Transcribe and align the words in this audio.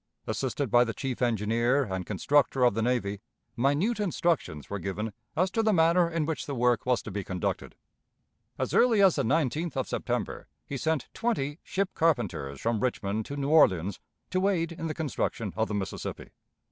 Assisted 0.25 0.71
by 0.71 0.83
the 0.83 0.95
chief 0.95 1.21
engineer 1.21 1.83
and 1.83 2.07
constructor 2.07 2.63
of 2.63 2.73
the 2.73 2.81
navy, 2.81 3.21
minute 3.55 3.99
instructions 3.99 4.67
were 4.67 4.79
given 4.79 5.13
as 5.37 5.51
to 5.51 5.61
the 5.61 5.71
manner 5.71 6.09
in 6.09 6.25
which 6.25 6.47
the 6.47 6.55
work 6.55 6.87
was 6.87 7.03
to 7.03 7.11
be 7.11 7.23
conducted. 7.23 7.75
As 8.57 8.73
early 8.73 9.03
as 9.03 9.17
the 9.17 9.23
19th 9.23 9.75
of 9.77 9.87
September 9.87 10.47
he 10.65 10.75
sent 10.75 11.07
twenty 11.13 11.59
ship 11.61 11.91
carpenters 11.93 12.59
from 12.59 12.79
Richmond 12.79 13.27
to 13.27 13.37
New 13.37 13.49
Orleans 13.49 13.99
to 14.31 14.47
aid 14.49 14.71
in 14.71 14.87
the 14.87 14.95
construction 14.95 15.53
of 15.55 15.67
the 15.67 15.75
Mississippi. 15.75 16.31